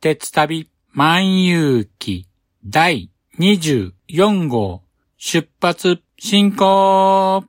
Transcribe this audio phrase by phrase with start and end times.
[0.00, 2.28] 鉄旅万有記
[2.70, 4.84] 第24号
[5.16, 7.48] 出発進行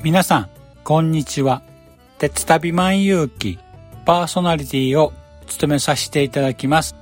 [0.00, 0.50] 皆さん、
[0.84, 1.60] こんにちは。
[2.18, 3.58] 鉄旅万有記
[4.06, 5.12] パーソナリティを
[5.48, 6.94] 務めさせていただきます。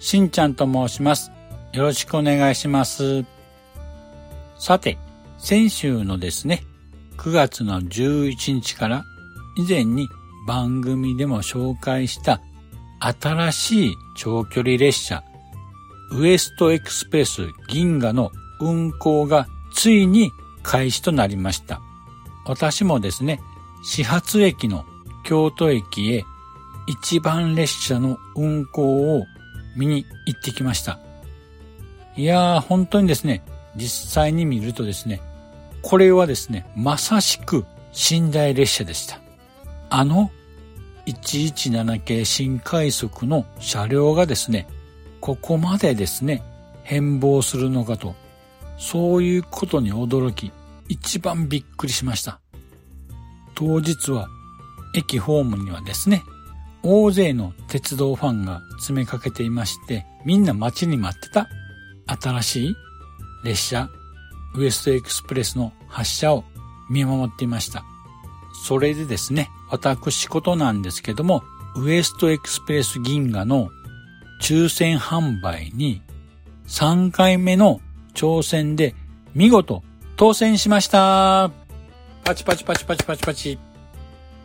[0.00, 1.32] しんちゃんと申します。
[1.72, 3.24] よろしくお願いします。
[4.58, 4.98] さて、
[5.38, 6.62] 先週のですね、
[7.16, 9.04] 9月の11日から
[9.56, 10.06] 以前に
[10.46, 12.42] 番組でも紹介した
[13.00, 15.24] 新しい長距離列車
[16.10, 18.30] ウエストエクスプレス銀河の
[18.60, 20.30] 運行がついに
[20.62, 21.80] 開始となりました。
[22.44, 23.40] 私もですね、
[23.82, 24.84] 始発駅の
[25.24, 26.24] 京都駅へ
[26.86, 29.24] 一番列車の運行を
[29.76, 30.98] 見に行ってきました。
[32.16, 33.42] いやー、本当にですね、
[33.76, 35.20] 実際に見るとですね、
[35.82, 37.64] これはですね、まさしく
[38.10, 39.20] 寝台列車でした。
[39.90, 40.30] あの
[41.06, 44.66] 117系新快速の車両がですね、
[45.20, 46.42] ここまでですね、
[46.82, 48.14] 変貌するのかと、
[48.78, 50.52] そういうことに驚き、
[50.92, 52.38] 一番びっくりしました。
[53.54, 54.28] 当日は
[54.94, 56.22] 駅ホームにはですね、
[56.82, 61.48] 大勢の鉄道ファンが詰めかけていまして、みんな待ちに待ってた
[62.20, 62.76] 新しい
[63.42, 63.88] 列車
[64.54, 66.44] ウエストエクスプレスの発車を
[66.90, 67.84] 見守っていました。
[68.66, 71.42] それでですね、私事なんですけども、
[71.74, 73.70] ウエストエクスプレス銀河の
[74.42, 76.02] 抽選販売に
[76.66, 77.80] 3回目の
[78.12, 78.94] 挑戦で
[79.34, 79.82] 見事
[80.16, 81.50] 当選しました
[82.24, 83.58] パチパチパチパチパチパチ。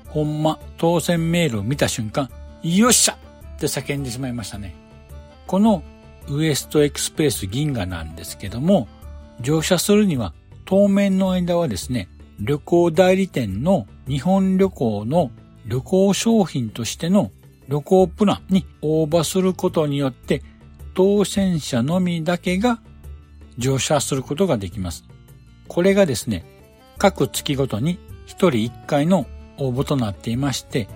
[0.07, 2.29] ほんま、当選メールを見た瞬間、
[2.63, 3.13] よっしゃ
[3.55, 4.75] って叫んでしまいましたね。
[5.45, 5.83] この
[6.29, 8.88] ウエストエクスプレス銀河なんですけども、
[9.41, 10.33] 乗車するには
[10.66, 15.31] 当面の間はですね、旅行代理店の日本旅行の
[15.66, 17.31] 旅行商品としての
[17.67, 20.41] 旅行プランに応募することによって
[20.94, 22.79] 当選者のみだけが
[23.57, 25.03] 乗車することができます。
[25.67, 26.44] これがですね、
[26.97, 29.25] 各月ごとに1人1回の
[29.57, 30.88] 応募となっていまして、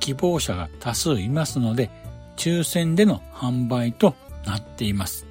[0.00, 1.90] 希望者が多数いますので、
[2.36, 4.14] 抽選での販売と
[4.44, 5.26] なっています。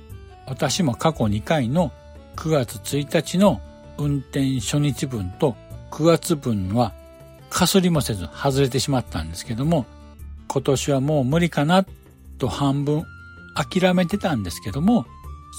[0.45, 1.91] 私も過去2回の
[2.35, 3.61] 9月1日の
[3.97, 5.55] 運転初日分と
[5.91, 6.93] 9月分は
[7.49, 9.85] かすりもせず外れてしまったんですけども、
[10.47, 11.85] 今年はもう無理かな
[12.37, 13.05] と半分
[13.55, 15.05] 諦めてたんですけども、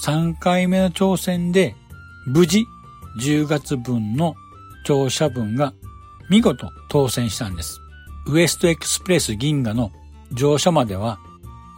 [0.05, 1.75] 3回目の挑戦で
[2.25, 2.65] 無事
[3.19, 4.35] 10月分の
[4.85, 5.73] 乗車分が
[6.29, 7.79] 見事当選したんです。
[8.27, 9.91] ウエストエクスプレス銀河の
[10.31, 11.19] 乗車までは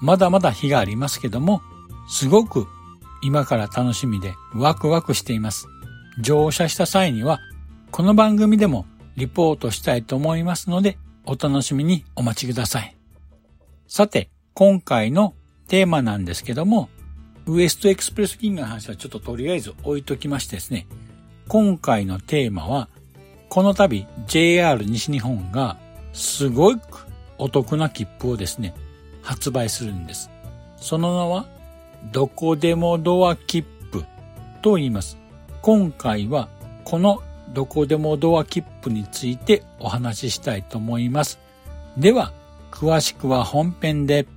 [0.02, 1.62] まだまだ日がありますけども、
[2.08, 2.68] すごく
[3.22, 5.68] 今から楽しみでワクワクしています。
[6.22, 7.40] 乗車した際には、
[7.92, 8.86] この番組でも
[9.16, 12.96] リポートしたいと思いますので、お楽しみにお待ちください。
[13.88, 15.34] さて、今回の
[15.68, 16.90] テーマなんですけども、
[17.48, 20.88] ウエストエクスプレス銀河の話はちょっととりあえず置いときましてですね、
[21.48, 22.90] 今回のテーマは、
[23.50, 25.78] この度 JR 西日本が
[26.12, 27.06] すごく
[27.38, 28.74] お得な切符をですね、
[29.22, 30.32] 発売するんです。
[30.78, 31.46] その名は、
[32.12, 34.04] どこでもドア切符
[34.62, 35.18] と言います。
[35.62, 36.50] 今回は
[36.84, 37.22] この
[37.54, 41.40] どこでもドア切符についてお話ししたいと思います。
[41.98, 42.34] では、
[42.72, 44.28] 詳しくは本編で。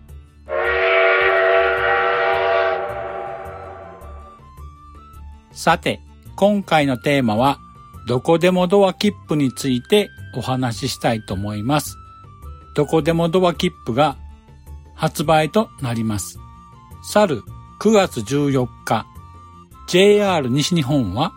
[5.52, 6.00] さて、
[6.40, 7.58] 今回のテーマは、
[8.06, 11.96] どこでもドア切符についてお話ししたいと思います。
[12.76, 14.16] どこでもドア切符が
[14.94, 16.38] 発売となります。
[17.02, 17.42] 去る
[17.80, 19.04] 9月14日、
[19.88, 21.32] JR 西日本は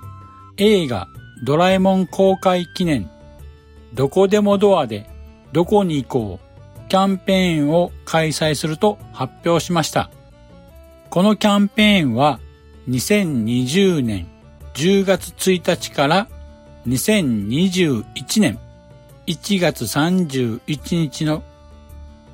[0.58, 1.08] 映画
[1.46, 3.10] ドラえもん公開記念
[3.96, 5.10] どこでもドアで
[5.52, 10.12] どこに行こうキャンペーンを開催すると発表しました。
[11.10, 12.40] このキャンペーンは
[12.88, 14.31] 2020年
[14.74, 16.28] 10月1日から
[16.88, 18.60] 2021年
[19.28, 21.44] 1月31日の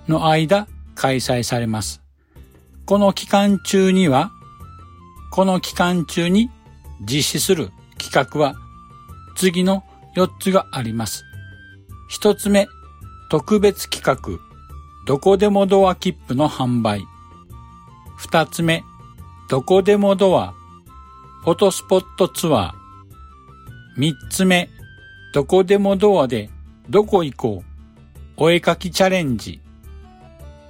[0.07, 2.01] の間開催されます。
[2.85, 4.31] この期間中には、
[5.31, 6.49] この期間中に
[7.01, 8.55] 実施する企画は
[9.35, 9.83] 次の
[10.15, 11.25] 4つがあります。
[12.11, 12.67] 1つ目、
[13.29, 14.39] 特別企画、
[15.05, 17.03] どこでもドア切符の販売。
[18.21, 18.83] 2つ目、
[19.49, 20.53] どこでもドア、
[21.47, 22.71] フォトスポットツアー。
[23.95, 24.69] 三つ目、
[25.33, 26.49] どこでもドアで
[26.89, 27.71] どこ行こう、
[28.35, 29.61] お絵かきチャレンジ。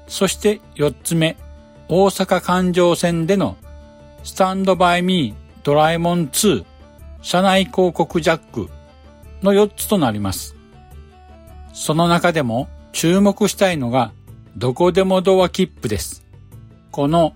[0.08, 1.36] そして四つ目、
[1.90, 3.58] 大阪環状線での
[4.24, 6.64] スタンドバイミードラえもん2
[7.24, 8.70] 車内広告ジャック
[9.42, 10.56] の4つとなります。
[11.74, 14.12] その中でも注目したいのが
[14.56, 16.24] どこでもドア切符です。
[16.92, 17.34] この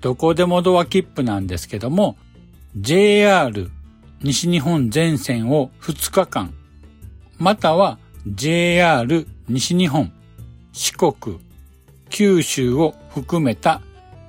[0.00, 2.16] どこでもドア切符なんですけども、
[2.78, 3.70] JR
[4.22, 6.52] 西日本全線を2日間、
[7.38, 10.12] または JR 西日本、
[10.74, 11.38] 四国、
[12.10, 13.80] 九州を含めた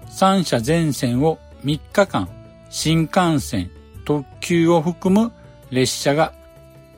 [0.10, 2.30] 3社全線を3日間、
[2.70, 3.70] 新幹線、
[4.06, 5.34] 特急を含む
[5.70, 6.32] 列車が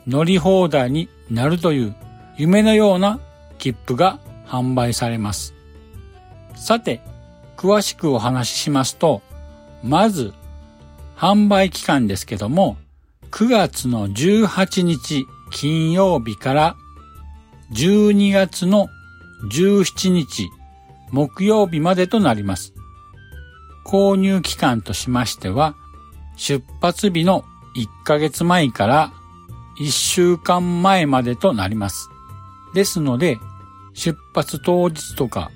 [0.06, 1.96] 乗り放題になるという
[2.38, 3.20] 夢のような
[3.58, 5.56] 切符が販売されます。
[6.56, 7.02] さて、
[7.58, 9.24] 詳しくお話ししますと、
[9.82, 10.36] まず、
[11.20, 12.78] 販売期間ですけども、
[13.32, 16.78] 9月の18日金曜日から
[17.74, 18.88] 12月の
[19.52, 20.50] 17日
[21.12, 22.74] 木曜日までとなります。
[23.86, 25.76] 購入期間としましては、
[26.38, 27.44] 出発日の
[27.76, 29.12] 1ヶ月前から
[29.78, 32.08] 1週間前までとなります。
[32.74, 33.40] ですので、
[33.94, 35.52] 出発当日とか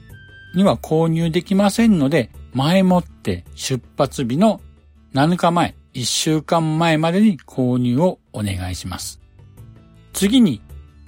[0.55, 4.59] には購入できませんので、前もって出発日の
[5.13, 9.21] 7日前、1週間前までに購入をお願いします。
[10.11, 10.59] 次に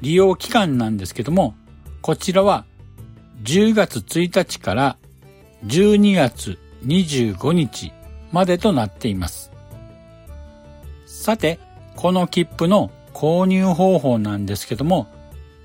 [0.01, 1.55] 利用期間なんですけども、
[2.03, 2.65] こちらは
[3.41, 4.97] 10月1日から
[5.65, 7.93] 12月25日
[8.31, 9.51] までとなっています。
[11.07, 11.59] さて、
[11.95, 15.07] この切符の購入方法なんですけども、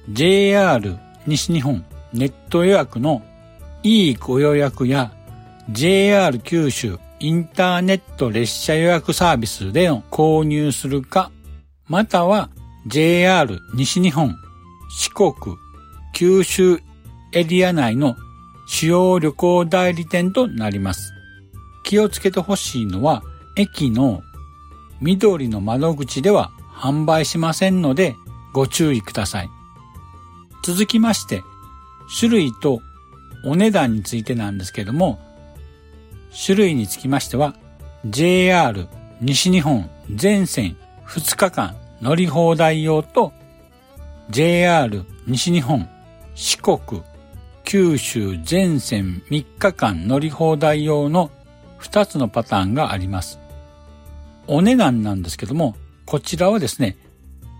[0.08, 0.96] JR
[1.26, 1.84] 西日本
[2.14, 3.20] ネット予約の
[3.82, 5.12] いいご予約や
[5.68, 11.30] JR 九州インターネット列車予約サービスでの購入するか、
[11.86, 12.48] または
[12.86, 14.34] JR 西日本、
[14.88, 15.34] 四国、
[16.14, 16.80] 九州
[17.34, 18.16] エリア内の
[18.66, 21.12] 主要旅行代理店となります。
[21.84, 23.22] 気をつけてほしいのは、
[23.54, 24.22] 駅の
[25.02, 28.16] 緑の窓口では販売しませんので
[28.54, 29.50] ご注意ください。
[30.64, 31.42] 続きまして、
[32.18, 32.80] 種類と
[33.44, 35.20] お値段についてなんですけども、
[36.34, 37.54] 種類につきましては、
[38.06, 38.86] JR
[39.20, 43.32] 西日本全線2日間乗り放題用と、
[44.30, 45.88] JR 西日本
[46.34, 47.02] 四国
[47.64, 51.30] 九州全線3日間乗り放題用の
[51.80, 53.38] 2つのパターンがあります。
[54.46, 56.96] お値段なんですけども、こちらはですね、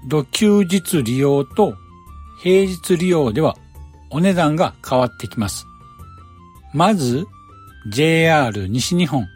[0.08, 1.74] 土休日利用と
[2.42, 3.56] 平日利用では
[4.10, 5.66] お値段が変わってきます。
[6.72, 7.26] まず、
[7.90, 9.28] JR 西日本。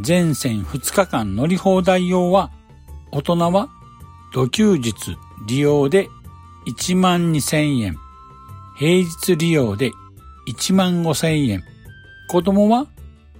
[0.00, 2.52] 全線2日間乗り放題用は、
[3.10, 3.68] 大人は
[4.32, 4.94] 土休日
[5.48, 6.08] 利用で
[6.68, 7.96] 1万2000円、
[8.78, 9.90] 平日利用で
[10.48, 11.64] 1万5000円、
[12.28, 12.86] 子供は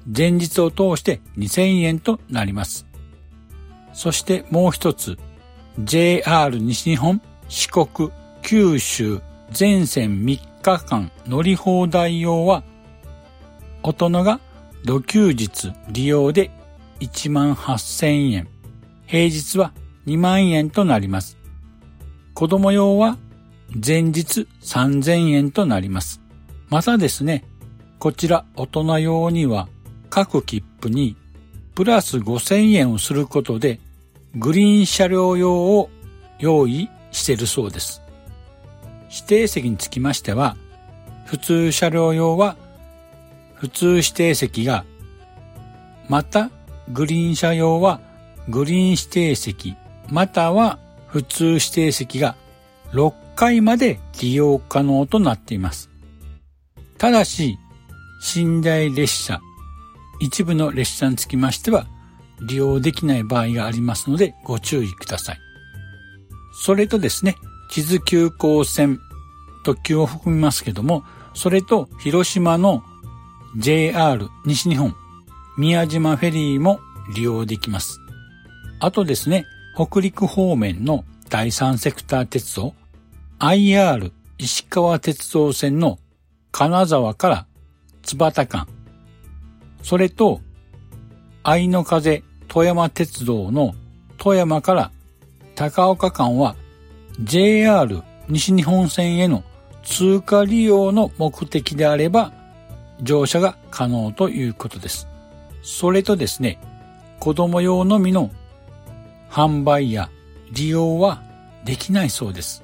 [0.05, 2.87] 前日を通して2000円となります。
[3.93, 5.17] そしてもう一つ、
[5.79, 7.23] JR 西日本。
[7.49, 8.11] 四国
[8.43, 9.21] 九州。
[9.53, 12.65] 全線3日間乗り放題用は、
[13.85, 14.41] 大人が
[14.87, 16.53] 土休日利用で
[17.01, 18.49] 1万8000円、
[19.07, 19.73] 平日は
[20.07, 21.37] 2万円となります。
[22.35, 23.19] 子供用は
[23.85, 26.21] 前日3000円となります。
[26.69, 27.45] またですね、
[27.99, 29.67] こちら大人用には
[30.09, 31.17] 各切符に
[31.75, 33.81] プラス5000円をすることで、
[34.37, 35.91] グリーン車両用を
[36.39, 38.03] 用意しているそうです。
[39.11, 40.57] 指定席につきましては、
[41.25, 42.57] 普通車両用は
[43.57, 44.85] 普通指定席が、
[46.09, 46.51] また
[46.93, 48.01] グリーン車用は
[48.49, 49.75] グリーン指定席、
[50.11, 52.37] または普通指定席が
[52.93, 55.91] 6回まで利用可能となっています。
[56.99, 57.59] ただし、
[58.35, 59.41] 寝台列車、
[60.21, 61.87] 一部の列車につきましては
[62.41, 65.39] 利用できない場合がありますのでご注意ください。
[66.63, 67.37] それとですね、
[67.71, 68.99] 地図急行線、
[69.65, 72.83] 特急を含みますけども、それと広島の
[73.59, 74.95] JR 西日本、
[75.57, 76.79] 宮島フェリーも
[77.15, 78.01] 利用できます。
[78.81, 82.75] あとですね、北陸方面の第三セクター鉄道、
[83.39, 85.99] IR 石川鉄道線の
[86.53, 87.47] 金沢から
[88.03, 88.69] 津幡間、
[89.83, 90.43] それと
[91.43, 93.75] 愛の風富山鉄道の
[94.19, 94.91] 富山から
[95.55, 96.57] 高岡間は
[97.21, 99.45] JR 西日本線への
[99.83, 102.33] 通過利用の目的であれば
[103.03, 105.09] 乗車が可能ということです。
[105.63, 106.59] それとですね、
[107.21, 108.31] 子供用のみの
[109.31, 110.11] 販売や
[110.53, 111.23] 利用は
[111.65, 112.63] できないそうです。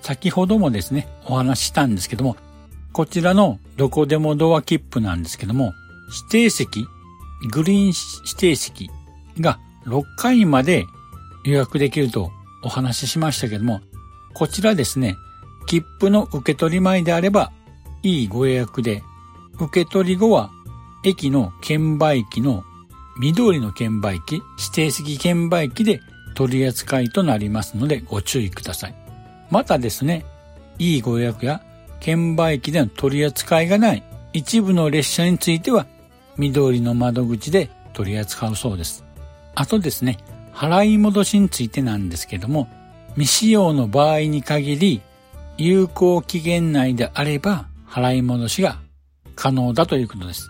[0.00, 2.36] 先ほどもですね、お話ししたんですけども、
[2.92, 5.74] こちらのどこでもドア切符なんですけども、
[6.30, 6.86] 指定席、
[7.50, 8.90] グリーン指定席
[9.40, 10.84] が6回まで
[11.44, 12.30] 予約できると
[12.62, 13.80] お話ししましたけども、
[14.34, 15.16] こちらですね、
[15.66, 17.52] 切符の受け取り前であれば、
[18.02, 19.02] いいご予約で、
[19.58, 20.50] 受け取り後は、
[21.04, 22.64] 駅の券売機の
[23.18, 26.00] 緑の券売機、指定席券売機で
[26.34, 28.94] 取り扱いとなりますのでご注意ください。
[29.50, 30.24] またですね、
[30.78, 31.62] いいご予約や
[32.00, 35.86] 券売機での取り扱いがない一部の列車については
[36.38, 39.04] 緑の窓口で取り扱うそうです。
[39.54, 40.18] あとですね、
[40.54, 42.68] 払い戻しについてなんですけども、
[43.14, 45.02] 未使用の場合に限り、
[45.58, 48.78] 有効期限内であれば払い戻しが
[49.34, 50.48] 可能だということです。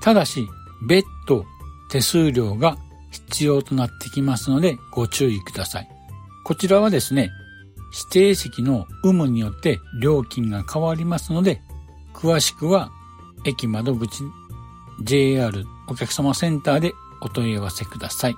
[0.00, 0.48] ただし、
[0.86, 1.44] 別途
[1.90, 2.76] 手数料が
[3.10, 5.88] 必要となってきますのでご注意ください。
[6.44, 7.30] こちらはですね、
[7.92, 11.60] 指定席の有無によって料金が変わりますので、
[12.14, 12.90] 詳しくは
[13.44, 14.22] 駅窓口
[15.02, 18.34] JR お客様センターでお問い合わせください。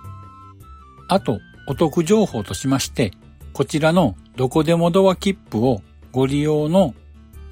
[1.08, 3.12] あと、お得情報としまして、
[3.52, 6.94] こちらのどこでもドア切符をご利用の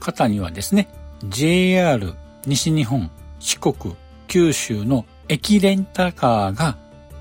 [0.01, 0.89] 方にはですね、
[1.29, 2.15] JR
[2.47, 3.95] 西日本、四国、
[4.29, 6.79] 九州の駅レンタカーが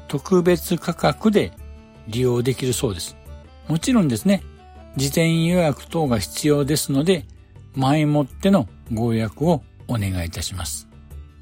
[0.08, 1.52] 特別価格で
[2.08, 3.16] 利用できるそうです。
[3.68, 4.44] もちろんですね、
[4.96, 7.26] 事前予約等が必要ですので、
[7.76, 10.88] 前もってのご予約をお願いいたします。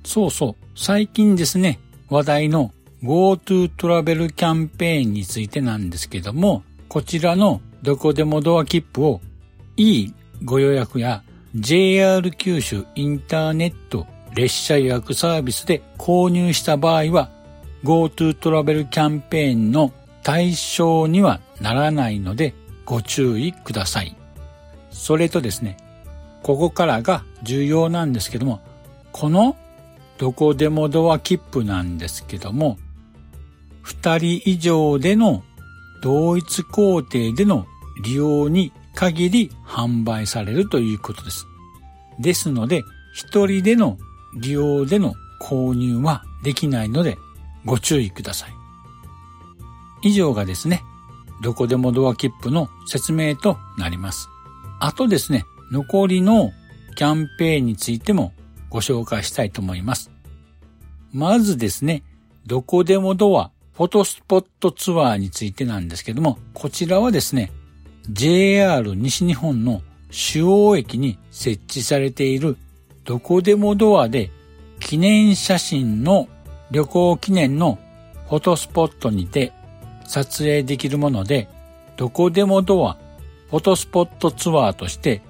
[0.04, 1.80] そうそう、最近ですね、
[2.10, 2.72] 話題の
[3.04, 9.22] GoTo トラベルキャンペーンについてなんですけども、こちらのどこでもドア切符を
[9.76, 11.24] いいご予約や
[11.60, 17.32] JR 九州インターネット列車予約サービスで購入した場合は
[17.84, 22.54] GoTo トラベルキャンペーンの対象にはならないので
[22.86, 24.16] ご注意ください。
[24.92, 25.78] それとですね、
[26.44, 28.62] ここからが重要なんですけども、
[29.12, 29.56] この
[30.20, 32.78] どこでもドア切符なんですけども、
[33.82, 35.44] 二人以上での
[36.04, 37.66] 同一工程での
[38.04, 41.46] 利用に限り販売されるということです。
[42.18, 44.00] ですので、一人での
[44.40, 47.16] 利用での購入はできないので
[47.64, 48.50] ご注意ください。
[50.02, 50.82] 以上がですね、
[51.44, 54.30] どこでもドア切符の説明となります。
[54.80, 56.52] あとですね、残りの
[56.96, 58.34] キャンペーンについても
[58.72, 60.10] ご紹介したいと思います。
[61.14, 62.02] まずですね、
[62.48, 67.52] どこでもドアフォトスポットツアーについてなんですけども、こちらはですね、
[68.10, 72.58] JR 西日本の主要駅に設置されている
[73.04, 74.32] どこでもドアで
[74.80, 76.28] 記念写真の
[76.72, 77.78] 旅行記念の
[78.30, 79.54] フォトスポットにて
[80.06, 81.50] 撮影できるもので、
[81.98, 82.98] どこでもドア
[83.50, 85.22] フォトスポットツアーとして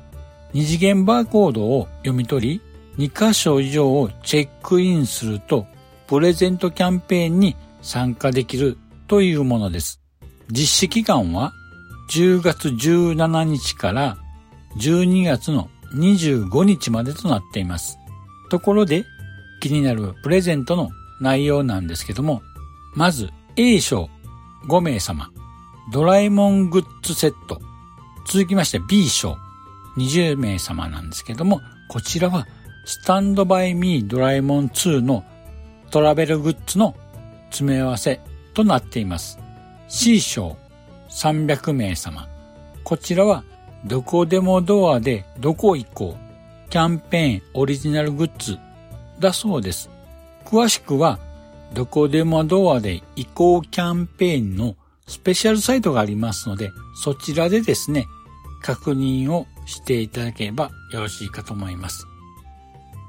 [0.54, 2.62] 二次元バーコードを読み取
[2.98, 5.66] り、2箇所以上をチェックインすると
[6.08, 10.02] プレゼントキャンペーンに参加できるというものです。
[10.50, 11.54] 実施期間は
[12.10, 14.18] 10月17日から
[14.78, 17.98] 12月の25日までとなっています。
[18.50, 19.06] ところで
[19.62, 22.42] 気になるプレゼントの内容なんですけども、
[22.96, 24.10] まず A 賞
[24.68, 25.30] 5名様、
[25.92, 27.60] ドラえもんグッズセット、
[28.28, 29.38] 続きまして B 賞
[29.98, 32.48] 20名様なんですけども、こちらは
[32.86, 35.24] スタンドバイミードラえもん2の
[35.92, 36.96] トラベルグッズの
[37.50, 38.22] 詰め合わせ
[38.54, 39.40] となっています。
[39.88, 40.58] C 賞
[41.18, 42.28] 300名様。
[42.84, 43.44] こちらは
[43.86, 48.58] どこでもドアでどこ行こうキャンペーンオリジナルグッズ
[49.20, 49.90] だそうです。
[50.46, 51.20] 詳しくは
[51.74, 54.76] どこでもドアで移行キャンペーンの
[55.08, 56.72] スペシャルサイトがありますので、
[57.04, 58.06] そちらでですね、
[58.62, 62.06] 確認をしていただければよろしいかと思います。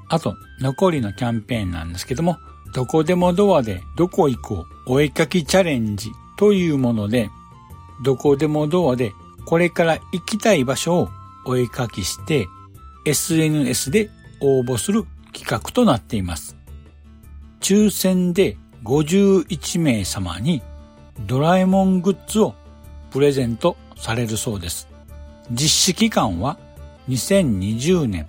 [0.09, 2.37] あと、残りのキャンペーンなんですけども、
[2.73, 7.29] どこでもドアでどこ行こうお絵かきチャレンジというもので、
[8.03, 9.13] どこでもドアで
[9.45, 11.09] これから行きたい場所を
[11.45, 12.47] お絵かきして
[13.05, 14.09] SNS で
[14.41, 16.55] 応募する企画となっています。
[17.61, 20.61] 抽選で51名様に
[21.27, 22.55] ドラえもんグッズを
[23.11, 24.87] プレゼントされるそうです。
[25.51, 26.57] 実施期間は
[27.09, 28.27] 2020年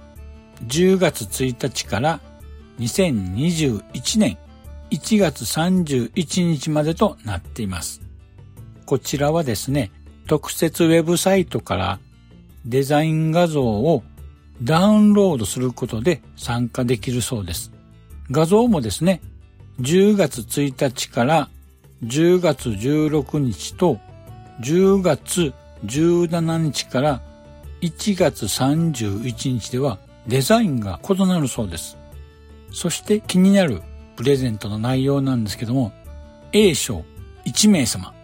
[0.66, 2.20] 10月1日から
[2.78, 4.38] 2021年
[4.90, 8.00] 1月31日までとなっています。
[8.90, 9.92] こちらはですね、
[10.26, 12.00] 特設ウェブサイトから
[12.66, 14.02] デザイン画像を
[14.64, 17.70] ダウンロードすることで参加できるそうです。
[18.32, 19.20] 画像もですね、
[19.80, 21.48] 10月1日から
[22.02, 24.00] 10月16日と
[24.60, 25.52] 10月
[25.84, 27.22] 17日から
[27.82, 31.96] 1月31日ではデザインが異なるそうです。
[32.72, 33.82] そして気になる
[34.16, 35.92] プレゼントの内容なんですけども、
[36.52, 37.04] A 賞
[37.44, 38.18] 1名様。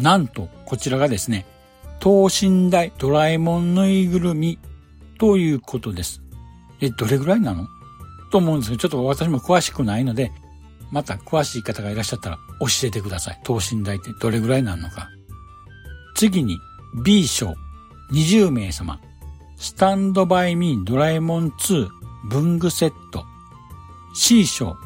[0.00, 1.46] なんとこちらがですね、
[2.00, 4.58] 等身大ドラえもんぬいぐるみ
[5.18, 6.22] ということです。
[6.80, 7.66] え、どれぐらいなの？
[8.32, 10.32] と思うんですけど、ちょっと私も詳しくないので、
[10.90, 13.40] また詳しい方がいらっしゃったら教えてください。
[13.44, 15.10] 等身大ってどれぐらいなのか。
[16.14, 16.58] 次に
[17.04, 17.54] B 賞
[18.12, 18.98] 20名様。
[19.56, 21.88] スタンドバイミードラえもん2
[22.30, 23.24] 文具セット。
[24.14, 24.76] C 賞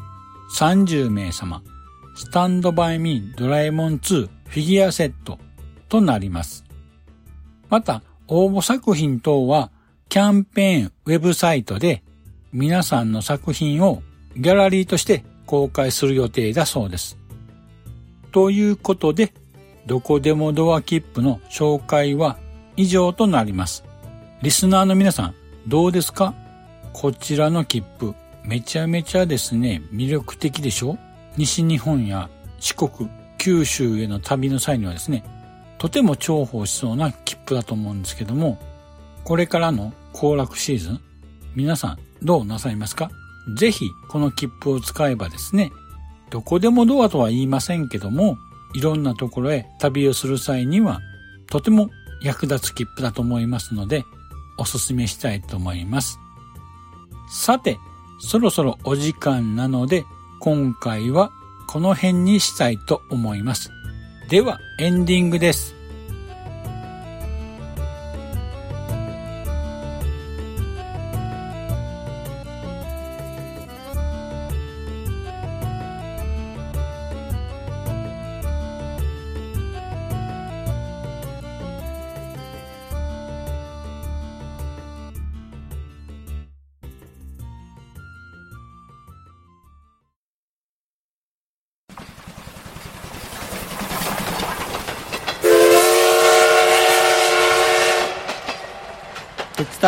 [0.57, 1.61] 30名様。
[2.15, 5.39] スタンドバイミードラえもん2フィギュアセット
[5.89, 6.63] となります。
[7.69, 9.71] また、応募作品等は
[10.09, 12.03] キャンペーンウェブサイトで
[12.53, 14.01] 皆さんの作品を
[14.35, 17.17] ギャラリーとして公開する予定だそうです。
[18.31, 19.33] ということで、
[19.85, 22.37] どこでもドア切符の紹介は
[22.75, 23.83] 以上となります。
[24.41, 25.35] リスナーの皆さん、
[25.67, 26.33] どうですか？
[26.93, 30.97] こちらの切符、めちゃめちゃですね、魅力的でしょ？
[31.37, 33.09] 西日本や四国、
[33.45, 35.23] 九州への旅の際にはですね、
[35.77, 38.57] とても重宝しそうな切符だと思うんですけども、
[39.23, 40.99] これからの行楽シーズン、
[41.53, 43.11] 皆さんどうなさいますか？
[43.55, 45.71] ぜひこの切符を使えばですね、
[46.31, 48.39] どこでもドアとは言いませんけども、
[48.73, 50.99] いろんなところへ旅をする際には、
[51.47, 51.91] とても
[52.23, 54.05] 役立つ切符だと思いますので、
[54.57, 56.17] おすすめしたいと思います。
[57.29, 57.77] さて、
[58.19, 60.03] そろそろお時間なので、
[60.39, 61.29] 今回は
[61.75, 63.69] この辺にしたいと思います。
[64.29, 65.74] では、エンディングです。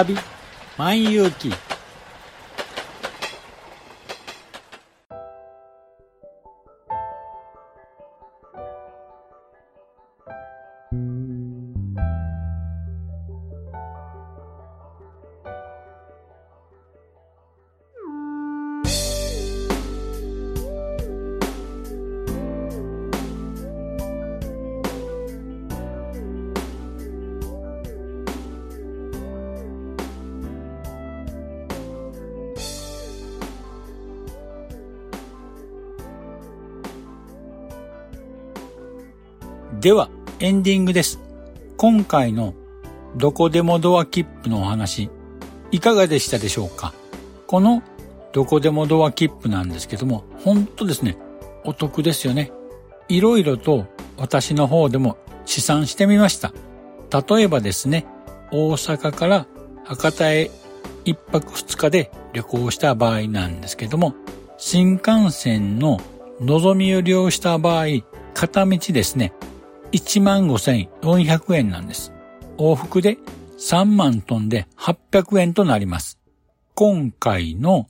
[0.04, 0.16] 旅
[0.78, 1.52] 万有記
[39.80, 40.10] では、
[40.40, 41.20] エンディングです。
[41.78, 42.56] 今回の
[43.16, 45.12] どこでもドア切符のお話、
[45.70, 46.96] いかがでしたでしょうか？
[47.46, 47.84] この
[48.34, 51.16] どこでもドア切符なんですけども、本当ですね、
[51.64, 52.52] お得ですよね。
[53.08, 53.86] いろいろと
[54.18, 56.54] 私の方でも試算してみました。
[57.12, 58.08] 例えばですね、
[58.52, 59.46] 大阪から
[59.84, 60.50] 博多へ
[61.06, 64.16] 一泊二日で旅行した場合なんですけども、
[64.58, 66.00] 新幹線の
[66.42, 67.86] 望みを利用した場合、
[68.34, 69.34] 片道ですね、
[69.92, 72.14] 15,400円なんです。
[72.58, 73.18] 往復で
[73.58, 76.20] 3万トンで800円となります。
[76.76, 77.88] 今回の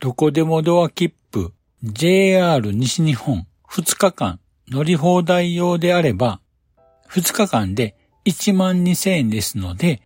[0.00, 1.52] どこでもドア切符
[1.82, 6.40] JR 西日本2日間乗り放題用であれば、
[7.10, 10.02] 2日間で1万2000円ですので、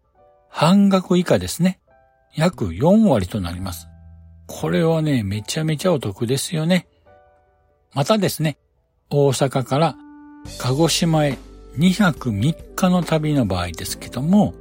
[0.49, 1.79] 半額以下ですね。
[2.35, 3.88] 約4割となります。
[4.46, 6.87] これはね、めちゃめちゃお得ですよね。
[7.94, 8.59] またですね、
[9.11, 9.96] 大阪から
[10.59, 11.38] 鹿児島へ
[11.78, 14.54] 2泊3日の旅の場合ですけども、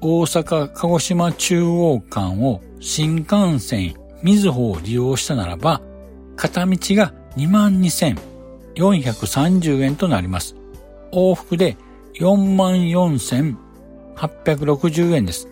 [0.00, 5.80] 大阪鹿児島中央間を新幹線みずほを利用したならば、
[6.36, 10.54] 片道が22,430円となります。
[11.12, 11.78] 往復で
[12.14, 15.48] 44,860円です。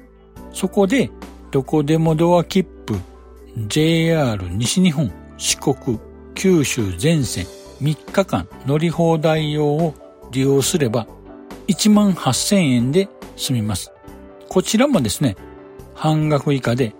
[0.52, 1.10] そこで、
[1.50, 2.94] どこでもドア切符、
[3.66, 5.98] JR 西日本、四国、
[6.34, 7.44] 九州全線
[7.82, 9.94] 3日間乗り放題用を
[10.30, 11.06] 利用すれば
[11.68, 13.92] 1万8000円で済みます。
[14.48, 15.36] こちらもですね、
[15.94, 16.94] 半額以下で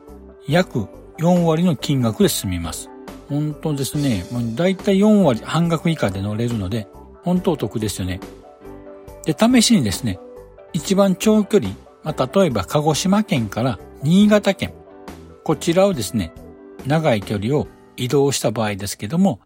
[0.47, 0.87] 約
[1.19, 2.89] 4割の金額で済みます。
[3.29, 6.89] 本当ですね、もうだいたい4割半額以下で乗れるので、
[7.23, 8.21] 本当お得ですよね。
[9.25, 10.19] で、試しにですね、
[10.73, 14.73] 一番長距離、まあ、例えば鹿児島県から新潟県、
[15.45, 16.33] こちらをですね、
[16.87, 19.41] 長い距離を移動した場合ですけども、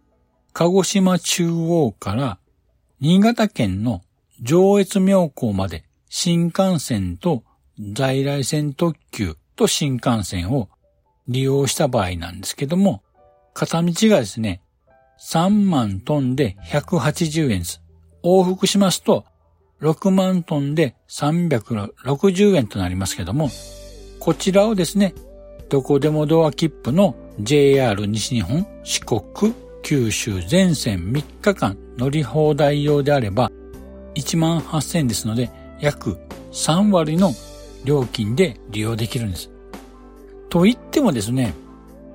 [0.57, 2.39] 鹿児島中央から
[3.01, 4.03] 新潟県の
[4.41, 7.43] 上越妙高まで新幹線と
[7.93, 10.69] 在来線特急と新幹線を
[11.27, 13.03] 利用した場合なんですけども、
[13.53, 14.63] 片道がですね、
[15.19, 17.83] 3万トンで180円です。
[18.23, 19.25] 往復しますと、
[19.81, 23.51] 6万トンで360円となりますけども、
[24.21, 25.15] こちらをですね、
[25.69, 29.53] どこでもドア切符の JR 西日本、四国、
[29.85, 33.53] 九州全線3日間乗り放題用であれば、
[34.15, 36.19] 1万8000円ですので、約
[36.53, 37.33] 3割の
[37.85, 39.51] 料金で利用できるんです。
[40.49, 41.53] と言ってもですね、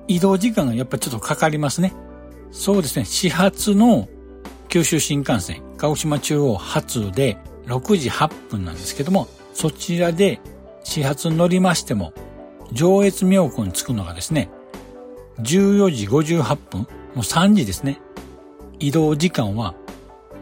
[0.08, 1.94] 移動時間がやっぱちょっとかかりますね。
[2.50, 4.08] そうですね、始発の
[4.68, 10.40] 九州新幹線、鹿児島中央発で6時8分なんですけども、そちらで
[10.82, 12.12] 始発乗りましても、
[12.72, 14.50] 上越妙高に着くのがですね、
[15.38, 18.00] 14時58分、もう3時ですね。
[18.78, 19.74] 移動時間は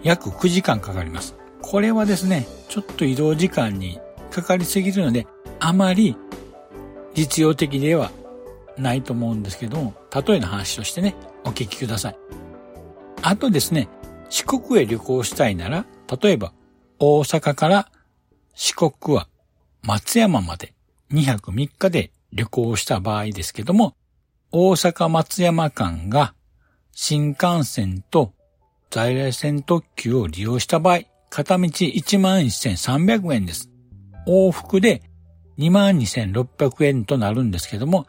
[0.02, 1.34] 約9時間かかります。
[1.62, 4.00] これはですね、ちょっと移動時間に
[4.30, 5.26] かかりすぎるので、
[5.60, 6.16] あまり
[7.14, 8.12] 実用的では
[8.76, 12.16] ないと思うんですけども、例えの話としてね、お聞きください。
[13.22, 13.88] あとですね、
[14.30, 15.86] 四国へ旅行したいなら、
[16.22, 16.52] 例えば
[16.98, 17.90] 大阪から
[18.54, 19.28] 四国は
[19.82, 20.74] 松山まで
[21.12, 23.94] 2泊3日で旅行した場合ですけども、
[24.52, 26.34] 大阪松山間が
[27.00, 28.32] 新幹線と
[28.90, 33.70] 在来線特急を利用した場合、片道11,300円です。
[34.26, 35.02] 往復で
[35.58, 38.08] 22,600円となるんですけども、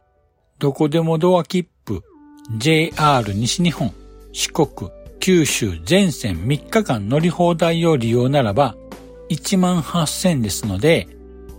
[0.57, 2.03] どこでもドア切符、
[2.57, 3.93] JR 西日本、
[4.33, 8.75] 四国、九州全線3日間乗り放題を利用ならば、
[9.29, 11.07] 18,000ですので、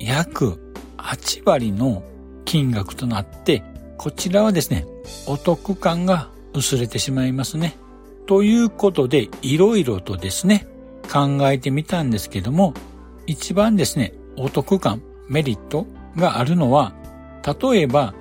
[0.01, 2.03] 約8割の
[2.45, 3.63] 金額となって、
[3.99, 4.85] こちらはですね、
[5.29, 7.77] お得感が薄れてしまいますね。
[8.27, 10.67] ということで、いろいろとですね、
[11.11, 12.75] 考えてみたんですけども、
[13.27, 15.87] 一番ですね、お得感、メリット
[16.17, 16.93] があるのは、
[17.45, 18.15] 例えば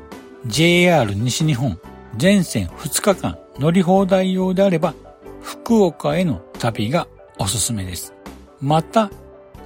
[0.45, 1.79] JR 西日本
[2.17, 4.93] 全線2日間乗り放題用であれば、
[5.41, 8.13] 福岡への旅がおすすめです。
[8.61, 9.11] また、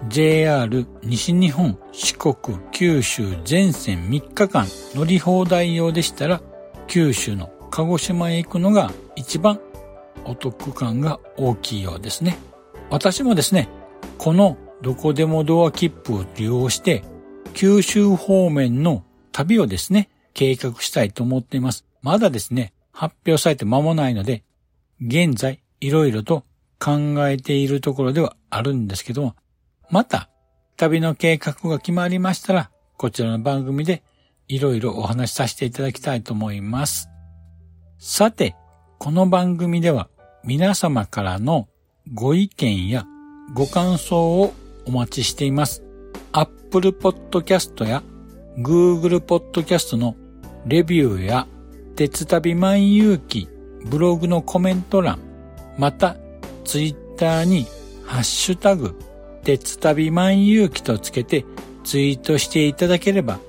[0.10, 2.36] JR 西日本四国
[2.72, 6.42] 九州全線3日間乗り放題用でしたら、
[6.88, 9.60] 九州の鹿児島へ行くのが一番
[10.26, 12.38] お得感が大きいようですね。
[12.92, 13.68] 私もですね、
[14.20, 17.04] このどこでもドア切符を利用して、
[17.56, 21.84] 九州方面の旅をですね、計画したいと思っています。
[22.04, 24.44] まだですね、発表されて間もないので、
[25.02, 26.44] 現在いろいろと
[26.80, 29.36] 考えているところではあるんですけども、
[29.90, 30.30] また
[30.78, 34.04] 旅の計画が決まりましたら、こちらの番組で
[34.48, 37.10] いろいろお話しさせていただきたいと思います。
[38.06, 38.58] さて、
[39.00, 40.10] この番組では
[40.44, 41.70] 皆様からの
[42.14, 43.06] ご意見や
[43.54, 45.86] ご感想をお待ちしています。
[46.34, 48.04] Apple Podcast や
[48.58, 50.18] Google Podcast の
[50.66, 51.48] レビューや
[51.96, 53.48] 鉄旅万有記
[53.86, 55.20] ブログのコメント欄、
[55.78, 56.18] また
[56.66, 57.68] Twitter に
[58.06, 59.00] ハッシュタグ
[59.46, 61.46] 鉄旅万有記とつけて
[61.86, 63.40] ツイートしていただければ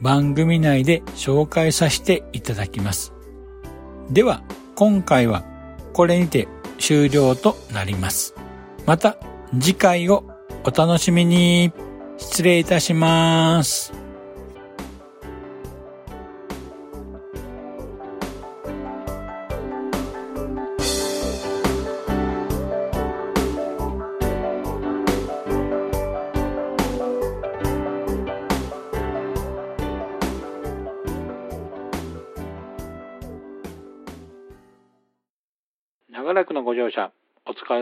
[0.00, 3.12] 番組内で紹介させていただきます。
[4.10, 4.42] では
[4.74, 5.44] 今回は
[5.92, 8.34] これにて終了となります。
[8.86, 9.16] また
[9.60, 10.24] 次回を
[10.64, 11.72] お楽しみに。
[12.20, 13.99] 失礼いたします。